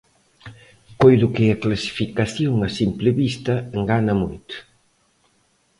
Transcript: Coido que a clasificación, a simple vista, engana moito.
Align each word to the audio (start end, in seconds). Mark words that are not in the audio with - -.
Coido 1.01 1.27
que 1.35 1.45
a 1.49 1.59
clasificación, 1.63 2.55
a 2.67 2.69
simple 2.79 3.09
vista, 3.21 3.53
engana 3.79 4.13
moito. 4.21 4.55